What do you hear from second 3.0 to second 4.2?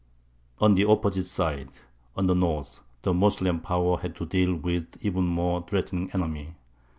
the Moslem power had